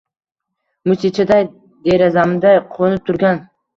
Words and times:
Musichaday 0.91 1.45
derazamda 1.89 2.59
qo’nib 2.79 3.05
turgan 3.11 3.45